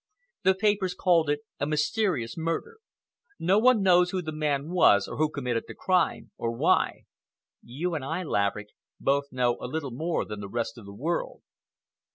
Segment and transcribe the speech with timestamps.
[0.41, 2.79] The papers called it a mysterious murder.
[3.37, 7.03] No one knows who the man was, or who committed the crime, or why.
[7.61, 8.69] You and I, Laverick,
[8.99, 11.43] both know a little more than the rest of the world."